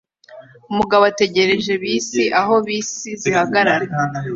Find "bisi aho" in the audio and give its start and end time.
1.81-2.53